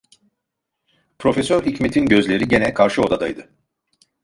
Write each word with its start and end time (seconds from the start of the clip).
Profesör 1.19 1.63
Hikmet’in 1.65 2.05
gözleri 2.05 2.47
gene 2.47 2.73
karşı 2.73 3.01
odadaydı. 3.01 3.49